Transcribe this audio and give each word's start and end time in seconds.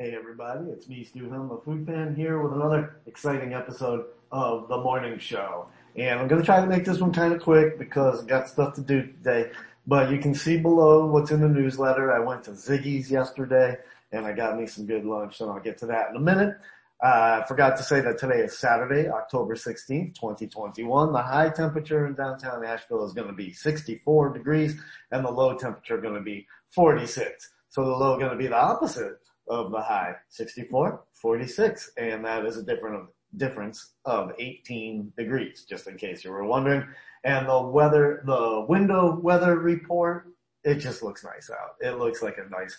Hey 0.00 0.14
everybody, 0.14 0.70
it's 0.70 0.88
me, 0.88 1.04
Stu 1.04 1.28
Helm, 1.28 1.50
the 1.50 1.58
food 1.58 1.86
fan 1.86 2.14
here 2.14 2.40
with 2.40 2.54
another 2.54 2.96
exciting 3.04 3.52
episode 3.52 4.06
of 4.32 4.66
The 4.66 4.78
Morning 4.78 5.18
Show. 5.18 5.66
And 5.94 6.18
I'm 6.18 6.26
gonna 6.26 6.42
try 6.42 6.58
to 6.58 6.66
make 6.66 6.86
this 6.86 7.00
one 7.00 7.12
kind 7.12 7.34
of 7.34 7.42
quick 7.42 7.78
because 7.78 8.24
I 8.24 8.26
got 8.26 8.48
stuff 8.48 8.72
to 8.76 8.80
do 8.80 9.02
today. 9.02 9.50
But 9.86 10.10
you 10.10 10.16
can 10.16 10.34
see 10.34 10.56
below 10.56 11.04
what's 11.04 11.32
in 11.32 11.42
the 11.42 11.50
newsletter. 11.50 12.10
I 12.10 12.18
went 12.18 12.44
to 12.44 12.52
Ziggy's 12.52 13.10
yesterday 13.10 13.76
and 14.10 14.24
I 14.24 14.32
got 14.32 14.58
me 14.58 14.66
some 14.66 14.86
good 14.86 15.04
lunch 15.04 15.42
and 15.42 15.50
I'll 15.50 15.60
get 15.60 15.76
to 15.80 15.86
that 15.88 16.08
in 16.08 16.16
a 16.16 16.20
minute. 16.20 16.56
Uh, 17.04 17.42
I 17.42 17.44
forgot 17.46 17.76
to 17.76 17.82
say 17.82 18.00
that 18.00 18.16
today 18.16 18.38
is 18.38 18.56
Saturday, 18.56 19.06
October 19.06 19.54
16th, 19.54 20.14
2021. 20.14 21.12
The 21.12 21.20
high 21.20 21.50
temperature 21.50 22.06
in 22.06 22.14
downtown 22.14 22.64
Asheville 22.64 23.04
is 23.04 23.12
going 23.12 23.28
to 23.28 23.34
be 23.34 23.52
64 23.52 24.32
degrees 24.32 24.80
and 25.10 25.26
the 25.26 25.30
low 25.30 25.58
temperature 25.58 25.98
going 25.98 26.14
to 26.14 26.22
be 26.22 26.46
46. 26.70 27.50
So 27.68 27.84
the 27.84 27.90
low 27.90 28.18
going 28.18 28.30
to 28.30 28.38
be 28.38 28.46
the 28.46 28.56
opposite 28.56 29.19
of 29.48 29.70
the 29.70 29.80
high, 29.80 30.14
64, 30.28 31.04
46. 31.12 31.92
And 31.96 32.24
that 32.24 32.44
is 32.44 32.56
a 32.56 32.62
different 32.62 33.08
difference 33.36 33.92
of 34.04 34.32
18 34.38 35.12
degrees, 35.16 35.64
just 35.68 35.86
in 35.86 35.96
case 35.96 36.24
you 36.24 36.30
were 36.30 36.44
wondering. 36.44 36.84
And 37.24 37.48
the 37.48 37.60
weather, 37.62 38.22
the 38.26 38.64
window 38.68 39.18
weather 39.20 39.58
report, 39.58 40.28
it 40.64 40.76
just 40.76 41.02
looks 41.02 41.24
nice 41.24 41.50
out. 41.50 41.76
It 41.80 41.98
looks 41.98 42.22
like 42.22 42.38
a 42.38 42.48
nice 42.50 42.76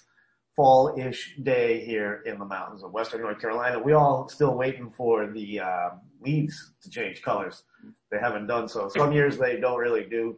fall-ish 0.56 1.38
day 1.44 1.84
here 1.86 2.22
in 2.26 2.38
the 2.38 2.46
mountains 2.46 2.84
of 2.84 2.92
western 2.92 3.22
North 3.22 3.40
Carolina. 3.40 3.80
We 3.80 3.94
all 3.94 4.28
still 4.30 4.56
waiting 4.56 4.92
for 4.92 5.28
the 5.32 5.60
uh, 5.62 5.90
leaves 6.22 6.74
to 6.84 6.90
change 6.90 7.22
colors. 7.22 7.64
They 8.12 8.20
haven't 8.20 8.48
done 8.48 8.68
so. 8.68 8.90
Some 8.90 9.14
years 9.14 9.38
they 9.38 9.60
don't 9.60 9.80
really 9.80 10.04
do 10.04 10.38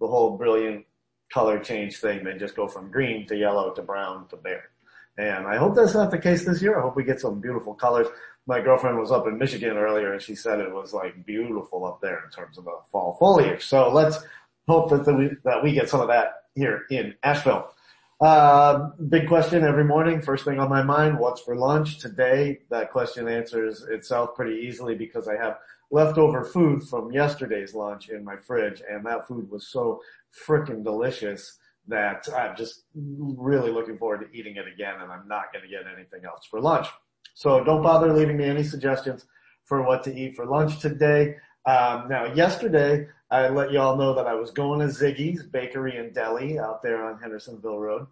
the 0.00 0.06
whole 0.06 0.36
brilliant 0.36 0.86
color 1.32 1.58
change 1.58 1.98
thing. 1.98 2.24
They 2.24 2.34
just 2.34 2.56
go 2.56 2.66
from 2.66 2.90
green 2.90 3.26
to 3.26 3.36
yellow 3.36 3.72
to 3.74 3.82
brown 3.82 4.28
to 4.28 4.36
bare. 4.36 4.70
And 5.20 5.46
I 5.46 5.56
hope 5.56 5.74
that's 5.74 5.92
not 5.92 6.10
the 6.10 6.18
case 6.18 6.46
this 6.46 6.62
year. 6.62 6.78
I 6.78 6.82
hope 6.82 6.96
we 6.96 7.04
get 7.04 7.20
some 7.20 7.40
beautiful 7.40 7.74
colors. 7.74 8.06
My 8.46 8.60
girlfriend 8.62 8.98
was 8.98 9.12
up 9.12 9.26
in 9.26 9.36
Michigan 9.36 9.76
earlier 9.76 10.14
and 10.14 10.22
she 10.22 10.34
said 10.34 10.60
it 10.60 10.72
was 10.72 10.94
like 10.94 11.26
beautiful 11.26 11.84
up 11.84 12.00
there 12.00 12.24
in 12.24 12.30
terms 12.30 12.56
of 12.56 12.64
the 12.64 12.72
fall 12.90 13.16
foliage. 13.20 13.66
So 13.66 13.92
let's 13.92 14.18
hope 14.66 14.88
that, 14.88 15.04
the, 15.04 15.36
that 15.44 15.62
we 15.62 15.72
get 15.72 15.90
some 15.90 16.00
of 16.00 16.08
that 16.08 16.44
here 16.54 16.86
in 16.90 17.14
Asheville. 17.22 17.70
Uh, 18.18 18.90
big 19.10 19.28
question 19.28 19.62
every 19.62 19.84
morning. 19.84 20.22
First 20.22 20.46
thing 20.46 20.58
on 20.58 20.70
my 20.70 20.82
mind, 20.82 21.18
what's 21.18 21.42
for 21.42 21.54
lunch 21.54 21.98
today? 21.98 22.60
That 22.70 22.90
question 22.90 23.28
answers 23.28 23.82
itself 23.82 24.34
pretty 24.34 24.66
easily 24.66 24.94
because 24.94 25.28
I 25.28 25.36
have 25.36 25.58
leftover 25.90 26.44
food 26.44 26.82
from 26.82 27.12
yesterday's 27.12 27.74
lunch 27.74 28.08
in 28.08 28.24
my 28.24 28.36
fridge 28.36 28.82
and 28.88 29.04
that 29.04 29.28
food 29.28 29.50
was 29.50 29.66
so 29.66 30.00
freaking 30.46 30.82
delicious 30.82 31.58
that 31.88 32.28
I'm 32.36 32.56
just 32.56 32.84
really 32.94 33.70
looking 33.70 33.98
forward 33.98 34.20
to 34.20 34.38
eating 34.38 34.56
it 34.56 34.66
again 34.72 35.00
and 35.00 35.10
I'm 35.10 35.26
not 35.26 35.52
going 35.52 35.64
to 35.64 35.70
get 35.70 35.84
anything 35.92 36.24
else 36.24 36.46
for 36.46 36.60
lunch. 36.60 36.86
So 37.34 37.62
don't 37.64 37.82
bother 37.82 38.12
leaving 38.12 38.36
me 38.36 38.44
any 38.44 38.62
suggestions 38.62 39.26
for 39.64 39.82
what 39.82 40.04
to 40.04 40.14
eat 40.14 40.36
for 40.36 40.46
lunch 40.46 40.78
today. 40.80 41.36
Um, 41.66 42.08
now 42.08 42.32
yesterday 42.34 43.08
I 43.30 43.48
let 43.48 43.70
you 43.72 43.80
all 43.80 43.96
know 43.96 44.14
that 44.14 44.26
I 44.26 44.34
was 44.34 44.50
going 44.50 44.80
to 44.80 44.86
Ziggy's 44.86 45.42
Bakery 45.44 45.96
and 45.96 46.12
Deli 46.12 46.58
out 46.58 46.82
there 46.82 47.04
on 47.04 47.20
Hendersonville 47.20 47.78
Road. 47.78 48.06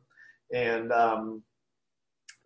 And, 0.53 0.93
um, 0.93 1.43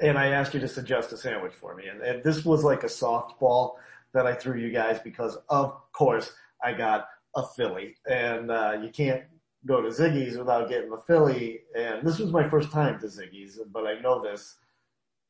and 0.01 0.19
I 0.19 0.29
asked 0.29 0.55
you 0.55 0.61
to 0.61 0.69
suggest 0.69 1.13
a 1.13 1.17
sandwich 1.17 1.53
for 1.55 1.75
me. 1.75 1.87
And, 1.87 2.01
and 2.03 2.25
this 2.25 2.45
was 2.45 2.65
like 2.65 2.83
a 2.83 2.89
softball 2.89 3.75
that 4.15 4.27
I 4.27 4.35
threw 4.35 4.59
you 4.59 4.71
guys 4.71 4.99
because 5.03 5.37
of 5.49 5.75
course 5.93 6.33
I 6.63 6.73
got 6.73 7.07
a 7.37 7.47
Philly 7.47 7.97
and, 8.07 8.51
uh, 8.51 8.79
you 8.83 8.91
can't 8.91 9.23
go 9.67 9.81
to 9.81 9.89
Ziggy's 9.89 10.37
without 10.37 10.69
getting 10.69 10.93
a 10.93 10.99
Philly. 10.99 11.61
And 11.77 12.07
this 12.07 12.19
was 12.19 12.31
my 12.31 12.49
first 12.49 12.71
time 12.71 12.99
to 13.01 13.07
Ziggy's, 13.07 13.61
but 13.73 13.87
I 13.87 14.01
know 14.01 14.23
this 14.23 14.57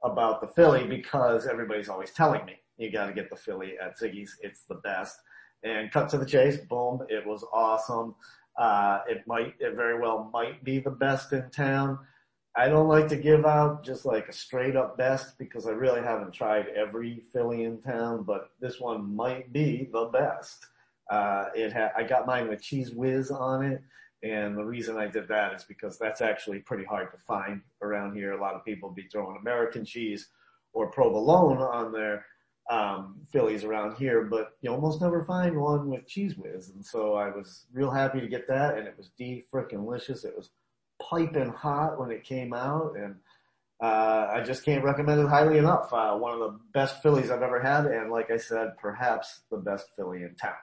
about 0.02 0.40
the 0.40 0.48
Philly 0.48 0.86
because 0.86 1.46
everybody's 1.46 1.88
always 1.88 2.10
telling 2.12 2.44
me 2.44 2.54
you 2.76 2.90
got 2.90 3.06
to 3.06 3.12
get 3.12 3.30
the 3.30 3.36
Philly 3.36 3.74
at 3.82 3.98
Ziggy's. 3.98 4.36
It's 4.42 4.64
the 4.64 4.76
best 4.76 5.18
and 5.62 5.90
cut 5.90 6.08
to 6.10 6.18
the 6.18 6.26
chase. 6.26 6.56
Boom. 6.56 7.00
It 7.08 7.26
was 7.26 7.44
awesome. 7.52 8.14
Uh, 8.58 9.00
it 9.08 9.26
might, 9.26 9.54
it 9.60 9.74
very 9.76 9.98
well 9.98 10.30
might 10.32 10.62
be 10.64 10.78
the 10.78 10.90
best 10.90 11.32
in 11.32 11.48
town. 11.50 11.98
I 12.54 12.68
don't 12.68 12.88
like 12.88 13.08
to 13.08 13.16
give 13.16 13.46
out 13.46 13.82
just 13.82 14.04
like 14.04 14.28
a 14.28 14.32
straight 14.32 14.76
up 14.76 14.98
best 14.98 15.38
because 15.38 15.66
I 15.66 15.70
really 15.70 16.02
haven't 16.02 16.32
tried 16.32 16.66
every 16.68 17.22
Philly 17.32 17.64
in 17.64 17.80
town, 17.80 18.24
but 18.24 18.50
this 18.60 18.78
one 18.78 19.14
might 19.16 19.52
be 19.52 19.88
the 19.90 20.06
best. 20.06 20.66
Uh, 21.10 21.46
it 21.54 21.72
had, 21.72 21.92
I 21.96 22.02
got 22.02 22.26
mine 22.26 22.48
with 22.48 22.62
Cheez 22.62 22.94
Whiz 22.94 23.30
on 23.30 23.64
it. 23.64 23.82
And 24.22 24.56
the 24.56 24.64
reason 24.64 24.96
I 24.96 25.08
did 25.08 25.26
that 25.28 25.54
is 25.54 25.64
because 25.64 25.98
that's 25.98 26.20
actually 26.20 26.60
pretty 26.60 26.84
hard 26.84 27.10
to 27.10 27.18
find 27.18 27.60
around 27.82 28.14
here. 28.14 28.32
A 28.32 28.40
lot 28.40 28.54
of 28.54 28.64
people 28.64 28.90
be 28.90 29.08
throwing 29.10 29.36
American 29.36 29.84
cheese 29.84 30.28
or 30.72 30.90
provolone 30.90 31.58
on 31.58 31.92
their 31.92 32.24
um, 32.70 33.26
around 33.34 33.96
here, 33.96 34.22
but 34.24 34.52
you 34.60 34.70
almost 34.70 35.00
never 35.00 35.24
find 35.24 35.60
one 35.60 35.88
with 35.90 36.06
Cheez 36.06 36.38
Whiz. 36.38 36.70
And 36.70 36.84
so 36.84 37.14
I 37.14 37.28
was 37.30 37.66
real 37.72 37.90
happy 37.90 38.20
to 38.20 38.28
get 38.28 38.46
that 38.48 38.78
and 38.78 38.86
it 38.86 38.94
was 38.96 39.10
de 39.18 39.44
frickin' 39.52 39.82
delicious. 39.84 40.24
It 40.24 40.36
was 40.36 40.50
piping 41.00 41.50
hot 41.50 41.98
when 41.98 42.10
it 42.10 42.22
came 42.22 42.54
out 42.54 42.94
and, 42.96 43.16
uh, 43.80 44.28
I 44.32 44.42
just 44.42 44.64
can't 44.64 44.84
recommend 44.84 45.20
it 45.20 45.28
highly 45.28 45.58
enough. 45.58 45.92
Uh, 45.92 46.16
one 46.16 46.32
of 46.32 46.38
the 46.38 46.58
best 46.72 47.02
Phillies 47.02 47.32
I've 47.32 47.42
ever 47.42 47.60
had. 47.60 47.86
And 47.86 48.12
like 48.12 48.30
I 48.30 48.36
said, 48.36 48.78
perhaps 48.78 49.40
the 49.50 49.56
best 49.56 49.88
Philly 49.96 50.22
in 50.22 50.36
town. 50.36 50.54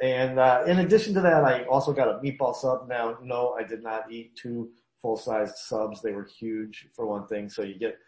And, 0.00 0.38
uh, 0.38 0.62
in 0.66 0.78
addition 0.78 1.14
to 1.14 1.20
that, 1.22 1.44
I 1.44 1.64
also 1.64 1.92
got 1.92 2.08
a 2.08 2.18
meatball 2.20 2.54
sub. 2.54 2.88
Now, 2.88 3.18
no, 3.22 3.56
I 3.58 3.64
did 3.64 3.82
not 3.82 4.10
eat 4.12 4.36
two 4.36 4.70
full-sized 5.02 5.56
subs. 5.56 6.02
They 6.02 6.12
were 6.12 6.24
huge 6.24 6.88
for 6.94 7.06
one 7.06 7.26
thing. 7.26 7.48
So 7.48 7.62
you 7.62 7.78
get 7.78 7.98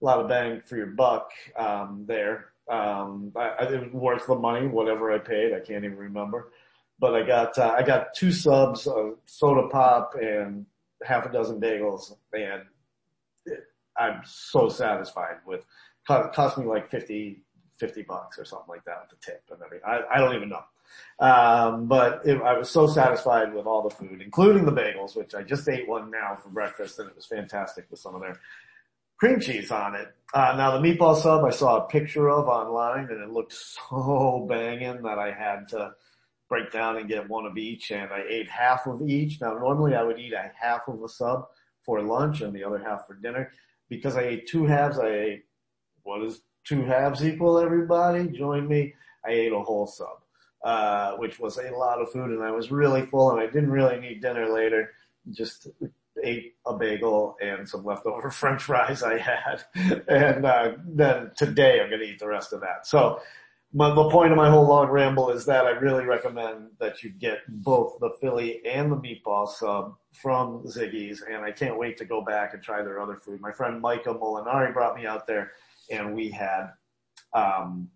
a 0.00 0.04
lot 0.04 0.20
of 0.20 0.28
bang 0.28 0.60
for 0.64 0.76
your 0.76 0.88
buck 0.88 1.30
um, 1.56 2.04
there. 2.06 2.46
Um, 2.68 3.32
I, 3.36 3.48
I, 3.48 3.62
it 3.64 3.80
was 3.80 3.92
worth 3.92 4.26
the 4.26 4.34
money, 4.34 4.66
whatever 4.66 5.12
I 5.12 5.18
paid. 5.18 5.52
I 5.52 5.60
can't 5.60 5.84
even 5.84 5.96
remember. 5.96 6.52
But 6.98 7.14
I 7.14 7.22
got 7.22 7.58
uh, 7.58 7.74
I 7.76 7.82
got 7.82 8.14
two 8.14 8.32
subs, 8.32 8.86
a 8.86 9.12
soda 9.26 9.68
pop, 9.68 10.14
and 10.20 10.64
half 11.04 11.26
a 11.26 11.32
dozen 11.32 11.60
bagels, 11.60 12.12
and 12.32 12.62
it, 13.44 13.64
I'm 13.98 14.22
so 14.24 14.68
satisfied 14.68 15.36
with. 15.46 15.64
Cost, 16.06 16.34
cost 16.34 16.58
me 16.58 16.64
like 16.66 16.88
50, 16.90 17.42
50 17.78 18.02
bucks 18.02 18.38
or 18.38 18.44
something 18.44 18.68
like 18.68 18.84
that 18.84 19.02
with 19.02 19.18
the 19.18 19.26
tip 19.26 19.42
and 19.50 19.60
everything. 19.62 19.86
I, 19.86 20.00
I 20.14 20.18
don't 20.18 20.34
even 20.34 20.48
know. 20.48 20.64
Um, 21.18 21.86
but 21.86 22.22
it, 22.24 22.40
I 22.42 22.58
was 22.58 22.70
so 22.70 22.86
satisfied 22.86 23.54
with 23.54 23.66
all 23.66 23.82
the 23.82 23.94
food, 23.94 24.20
including 24.22 24.64
the 24.64 24.72
bagels, 24.72 25.16
which 25.16 25.34
I 25.34 25.42
just 25.42 25.68
ate 25.68 25.88
one 25.88 26.10
now 26.10 26.36
for 26.36 26.48
breakfast 26.48 26.98
and 26.98 27.08
it 27.08 27.16
was 27.16 27.26
fantastic 27.26 27.86
with 27.90 28.00
some 28.00 28.14
of 28.14 28.20
their 28.20 28.38
cream 29.18 29.40
cheese 29.40 29.70
on 29.70 29.94
it. 29.94 30.08
Uh, 30.34 30.54
now 30.56 30.76
the 30.76 30.86
meatball 30.86 31.16
sub 31.16 31.44
I 31.44 31.50
saw 31.50 31.84
a 31.84 31.88
picture 31.88 32.28
of 32.28 32.48
online 32.48 33.08
and 33.10 33.22
it 33.22 33.30
looked 33.30 33.52
so 33.52 34.46
banging 34.48 35.02
that 35.02 35.18
I 35.18 35.32
had 35.32 35.68
to 35.68 35.92
break 36.48 36.70
down 36.70 36.96
and 36.96 37.08
get 37.08 37.28
one 37.28 37.46
of 37.46 37.56
each 37.56 37.90
and 37.90 38.12
I 38.12 38.22
ate 38.28 38.48
half 38.48 38.86
of 38.86 39.02
each. 39.02 39.40
Now 39.40 39.54
normally 39.54 39.94
I 39.94 40.02
would 40.02 40.18
eat 40.18 40.32
a 40.32 40.52
half 40.58 40.82
of 40.88 41.02
a 41.02 41.08
sub 41.08 41.46
for 41.82 42.02
lunch 42.02 42.40
and 42.40 42.52
the 42.52 42.64
other 42.64 42.78
half 42.78 43.06
for 43.06 43.14
dinner. 43.14 43.52
Because 43.88 44.16
I 44.16 44.22
ate 44.22 44.48
two 44.48 44.66
halves, 44.66 44.98
I 44.98 45.08
ate, 45.08 45.44
what 46.02 46.22
is 46.22 46.40
two 46.66 46.84
halves 46.84 47.24
equal 47.24 47.58
everybody? 47.58 48.28
Join 48.28 48.68
me. 48.68 48.94
I 49.24 49.30
ate 49.30 49.52
a 49.52 49.60
whole 49.60 49.86
sub, 49.86 50.20
uh, 50.64 51.12
which 51.16 51.38
was 51.38 51.58
a 51.58 51.70
lot 51.70 52.00
of 52.00 52.10
food 52.10 52.30
and 52.30 52.42
I 52.42 52.50
was 52.50 52.70
really 52.70 53.06
full 53.06 53.30
and 53.30 53.40
I 53.40 53.46
didn't 53.46 53.70
really 53.70 53.98
need 54.00 54.20
dinner 54.20 54.52
later. 54.52 54.90
Just 55.30 55.68
ate 56.22 56.54
a 56.66 56.74
bagel 56.74 57.36
and 57.42 57.68
some 57.68 57.84
leftover 57.84 58.30
french 58.30 58.62
fries 58.62 59.02
I 59.02 59.18
had. 59.18 59.64
And, 60.08 60.44
uh, 60.44 60.72
then 60.84 61.30
today 61.36 61.80
I'm 61.80 61.88
going 61.88 62.00
to 62.00 62.06
eat 62.06 62.18
the 62.18 62.28
rest 62.28 62.52
of 62.52 62.60
that. 62.60 62.86
So 62.86 63.20
my, 63.72 63.94
the 63.94 64.08
point 64.08 64.30
of 64.30 64.36
my 64.36 64.48
whole 64.48 64.66
long 64.66 64.88
ramble 64.88 65.30
is 65.30 65.44
that 65.46 65.66
I 65.66 65.70
really 65.70 66.04
recommend 66.04 66.68
that 66.78 67.02
you 67.02 67.10
get 67.10 67.38
both 67.48 67.98
the 68.00 68.10
Philly 68.20 68.64
and 68.64 68.90
the 68.90 68.96
meatball 68.96 69.48
sub 69.48 69.96
from 70.12 70.62
Ziggy's 70.64 71.22
and 71.22 71.44
I 71.44 71.50
can't 71.50 71.78
wait 71.78 71.96
to 71.98 72.04
go 72.04 72.22
back 72.22 72.54
and 72.54 72.62
try 72.62 72.82
their 72.82 73.00
other 73.00 73.16
food. 73.16 73.40
My 73.40 73.52
friend 73.52 73.80
Micah 73.80 74.14
Molinari 74.14 74.72
brought 74.72 74.96
me 74.96 75.06
out 75.06 75.26
there 75.26 75.52
and 75.90 76.14
we 76.14 76.30
had, 76.30 76.68
um, 77.32 77.88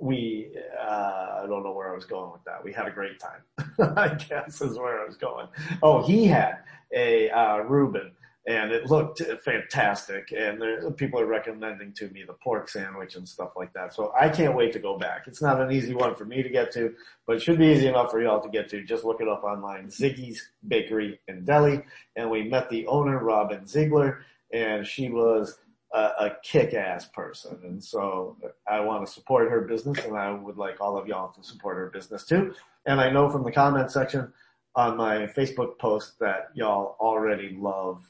we, 0.00 0.56
uh, 0.80 1.40
I 1.42 1.46
don't 1.48 1.64
know 1.64 1.72
where 1.72 1.90
I 1.90 1.94
was 1.94 2.04
going 2.04 2.30
with 2.32 2.44
that. 2.44 2.62
We 2.62 2.72
had 2.72 2.86
a 2.86 2.90
great 2.90 3.18
time, 3.20 3.42
I 3.96 4.14
guess 4.14 4.60
is 4.60 4.78
where 4.78 5.02
I 5.02 5.06
was 5.06 5.16
going. 5.16 5.48
Oh, 5.82 6.06
he 6.06 6.26
had 6.26 6.58
a, 6.94 7.30
uh, 7.30 7.58
Reuben 7.58 8.12
and 8.48 8.72
it 8.72 8.86
looked 8.86 9.20
fantastic. 9.44 10.32
And 10.32 10.60
there, 10.60 10.90
people 10.92 11.20
are 11.20 11.26
recommending 11.26 11.92
to 11.92 12.08
me 12.08 12.24
the 12.26 12.32
pork 12.32 12.70
sandwich 12.70 13.14
and 13.14 13.28
stuff 13.28 13.50
like 13.56 13.74
that. 13.74 13.92
So 13.92 14.14
I 14.18 14.30
can't 14.30 14.56
wait 14.56 14.72
to 14.72 14.78
go 14.78 14.96
back. 14.96 15.24
It's 15.26 15.42
not 15.42 15.60
an 15.60 15.70
easy 15.70 15.92
one 15.92 16.14
for 16.14 16.24
me 16.24 16.42
to 16.42 16.48
get 16.48 16.72
to, 16.72 16.94
but 17.26 17.36
it 17.36 17.42
should 17.42 17.58
be 17.58 17.66
easy 17.66 17.88
enough 17.88 18.10
for 18.10 18.22
y'all 18.22 18.40
to 18.40 18.48
get 18.48 18.70
to. 18.70 18.82
Just 18.82 19.04
look 19.04 19.20
it 19.20 19.28
up 19.28 19.44
online, 19.44 19.88
Ziggy's 19.88 20.42
Bakery 20.66 21.20
and 21.28 21.44
Deli. 21.44 21.82
And 22.16 22.30
we 22.30 22.48
met 22.48 22.70
the 22.70 22.86
owner, 22.86 23.22
Robin 23.22 23.66
Ziegler, 23.66 24.24
and 24.50 24.86
she 24.86 25.10
was 25.10 25.58
a, 25.92 25.98
a 25.98 26.36
kick-ass 26.42 27.04
person. 27.08 27.58
And 27.64 27.84
so 27.84 28.38
I 28.66 28.80
want 28.80 29.06
to 29.06 29.12
support 29.12 29.50
her 29.50 29.60
business 29.60 30.02
and 30.06 30.16
I 30.16 30.32
would 30.32 30.56
like 30.56 30.80
all 30.80 30.96
of 30.96 31.06
y'all 31.06 31.32
to 31.32 31.42
support 31.44 31.76
her 31.76 31.90
business 31.90 32.24
too. 32.24 32.54
And 32.86 32.98
I 32.98 33.10
know 33.10 33.28
from 33.28 33.44
the 33.44 33.52
comment 33.52 33.90
section 33.90 34.32
on 34.74 34.96
my 34.96 35.26
Facebook 35.26 35.78
post 35.78 36.18
that 36.20 36.48
y'all 36.54 36.96
already 36.98 37.54
love 37.60 38.06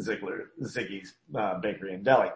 Ziegler, 0.00 0.50
Ziggy's 0.62 1.14
uh, 1.34 1.58
Bakery 1.60 1.94
and 1.94 2.04
Deli. 2.04 2.30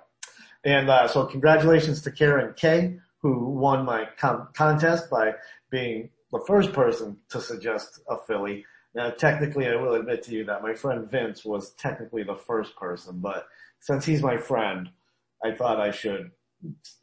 And 0.64 0.88
uh, 0.88 1.08
so 1.08 1.26
congratulations 1.26 2.02
to 2.02 2.10
Karen 2.10 2.54
K, 2.56 2.98
who 3.20 3.48
won 3.50 3.84
my 3.84 4.08
con- 4.16 4.48
contest 4.54 5.10
by 5.10 5.32
being 5.70 6.10
the 6.30 6.40
first 6.46 6.72
person 6.72 7.18
to 7.30 7.40
suggest 7.40 8.00
a 8.08 8.16
Philly. 8.16 8.64
Now, 8.94 9.10
technically, 9.10 9.66
I 9.68 9.76
will 9.76 9.94
admit 9.94 10.22
to 10.24 10.32
you 10.32 10.44
that 10.44 10.62
my 10.62 10.74
friend 10.74 11.10
Vince 11.10 11.44
was 11.44 11.70
technically 11.74 12.22
the 12.22 12.36
first 12.36 12.76
person, 12.76 13.20
but 13.20 13.46
since 13.80 14.04
he's 14.04 14.22
my 14.22 14.36
friend, 14.36 14.90
I 15.44 15.52
thought 15.52 15.80
I 15.80 15.90
should 15.90 16.30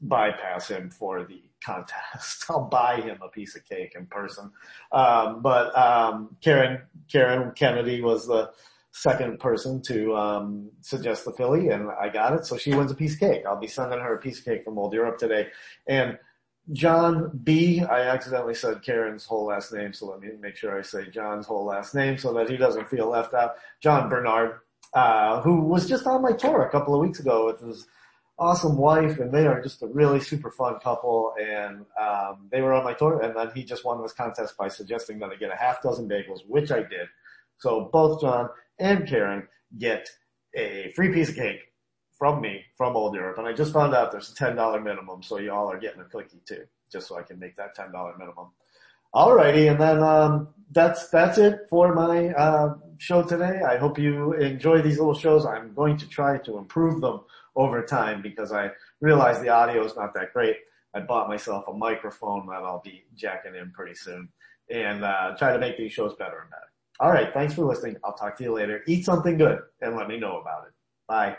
bypass 0.02 0.70
him 0.70 0.90
for 0.90 1.24
the 1.24 1.42
contest. 1.64 2.46
I'll 2.50 2.66
buy 2.66 3.02
him 3.02 3.20
a 3.22 3.30
piece 3.30 3.56
of 3.56 3.66
cake 3.66 3.94
in 3.96 4.06
person. 4.06 4.52
Um, 4.92 5.42
but 5.42 5.78
um, 5.78 6.38
Karen 6.42 6.82
Karen 7.12 7.52
Kennedy 7.56 8.02
was 8.02 8.28
the 8.28 8.52
second 8.92 9.40
person 9.40 9.82
to 9.84 10.16
um, 10.16 10.72
suggest 10.82 11.26
the 11.26 11.32
Philly, 11.32 11.70
and 11.70 11.90
I 11.90 12.10
got 12.10 12.34
it. 12.34 12.46
So 12.46 12.58
she 12.58 12.74
wins 12.74 12.92
a 12.92 12.96
piece 12.96 13.14
of 13.14 13.20
cake. 13.20 13.44
I'll 13.46 13.60
be 13.60 13.68
sending 13.68 14.00
her 14.00 14.16
a 14.16 14.20
piece 14.20 14.40
of 14.40 14.46
cake 14.46 14.64
from 14.64 14.78
Old 14.78 14.94
Europe 14.94 15.18
today. 15.18 15.48
And 15.88 16.18
John 16.72 17.40
B. 17.44 17.82
I 17.82 18.02
accidentally 18.02 18.54
said 18.54 18.84
Karen's 18.84 19.26
whole 19.26 19.46
last 19.46 19.74
name, 19.74 19.94
so 19.94 20.08
let 20.08 20.20
me 20.20 20.30
make 20.40 20.56
sure 20.56 20.78
I 20.78 20.84
say 20.84 21.10
John's 21.10 21.48
whole 21.48 21.66
last 21.66 21.96
name 21.96 22.18
so 22.18 22.34
that 22.34 22.50
he 22.50 22.58
doesn't 22.58 22.90
feel 22.90 23.10
left 23.10 23.34
out. 23.34 23.56
John 23.82 24.10
Bernard, 24.10 24.60
uh, 24.94 25.42
who 25.42 25.62
was 25.62 25.88
just 25.88 26.06
on 26.06 26.22
my 26.22 26.32
tour 26.32 26.62
a 26.62 26.70
couple 26.70 26.94
of 26.94 27.02
weeks 27.02 27.20
ago 27.20 27.48
with 27.48 27.60
his 27.62 27.88
awesome 28.38 28.78
wife, 28.78 29.20
and 29.20 29.34
they 29.34 29.48
are 29.48 29.62
just 29.62 29.82
a 29.82 29.88
really 29.88 30.20
super 30.20 30.52
fun 30.52 30.80
couple. 30.80 31.34
And 31.42 31.86
um, 32.00 32.48
they 32.52 32.62
were 32.62 32.74
on 32.74 32.84
my 32.84 32.94
tour, 32.94 33.20
and 33.20 33.36
then 33.36 33.52
he 33.56 33.64
just 33.64 33.84
won 33.84 34.02
this 34.02 34.14
contest 34.14 34.56
by 34.56 34.68
suggesting 34.68 35.18
that 35.20 35.32
I 35.32 35.36
get 35.36 35.52
a 35.52 35.56
half 35.56 35.82
dozen 35.82 36.08
bagels, 36.08 36.42
which 36.48 36.72
I 36.72 36.80
did. 36.80 37.08
So 37.60 37.90
both 37.92 38.22
John 38.22 38.50
and 38.80 39.08
Karen 39.08 39.48
get 39.78 40.10
a 40.56 40.92
free 40.96 41.14
piece 41.14 41.30
of 41.30 41.36
cake 41.36 41.62
from 42.18 42.42
me 42.42 42.64
from 42.78 42.96
Old 42.96 43.16
Europe. 43.16 43.38
And 43.38 43.48
I 43.48 43.54
just 43.54 43.74
found 43.74 43.94
out 43.94 44.12
there's 44.12 44.32
a 44.32 44.36
$10 44.36 44.84
minimum, 44.84 45.24
so 45.24 45.38
y'all 45.38 45.72
are 45.72 45.80
getting 45.80 46.02
a 46.02 46.06
cookie 46.06 46.42
too, 46.46 46.66
just 46.92 47.08
so 47.08 47.18
I 47.18 47.24
can 47.24 47.40
make 47.40 47.56
that 47.56 47.78
$10 47.78 47.92
minimum. 48.18 48.48
Alrighty, 49.16 49.72
and 49.72 49.80
then 49.80 50.04
um, 50.04 50.50
that's 50.72 51.10
that's 51.10 51.40
it 51.40 51.62
for 51.68 51.96
my 51.96 52.28
uh, 52.30 52.76
show 53.00 53.24
today. 53.24 53.62
I 53.68 53.78
hope 53.78 53.98
you 53.98 54.34
enjoy 54.34 54.84
these 54.84 55.00
little 55.00 55.16
shows. 55.16 55.48
I'm 55.48 55.74
going 55.74 55.98
to 55.98 56.08
try 56.08 56.38
to 56.40 56.60
improve 56.60 57.02
them 57.02 57.22
over 57.56 57.84
time 57.84 58.22
because 58.22 58.52
I 58.52 58.70
realize 59.02 59.42
the 59.42 59.50
audio 59.50 59.84
is 59.84 59.96
not 59.96 60.14
that 60.14 60.32
great. 60.32 60.58
I 60.94 61.00
bought 61.00 61.28
myself 61.28 61.66
a 61.68 61.74
microphone 61.74 62.46
that 62.48 62.62
I'll 62.62 62.82
be 62.84 63.04
jacking 63.16 63.56
in 63.56 63.72
pretty 63.72 63.96
soon 63.96 64.30
and 64.70 65.04
uh, 65.04 65.36
try 65.38 65.54
to 65.54 65.60
make 65.60 65.78
these 65.78 65.92
shows 65.92 66.14
better 66.16 66.42
and 66.42 66.50
better. 66.52 66.70
All 67.00 67.12
right, 67.12 67.34
thanks 67.34 67.54
for 67.54 67.64
listening. 67.64 67.96
I'll 68.04 68.14
talk 68.14 68.38
to 68.38 68.44
you 68.44 68.54
later. 68.54 68.82
Eat 68.88 69.06
something 69.06 69.38
good 69.38 69.60
and 69.82 69.96
let 69.96 70.08
me 70.08 70.20
know 70.20 70.40
about 70.42 70.68
it. 70.68 70.74
Bye. 71.08 71.38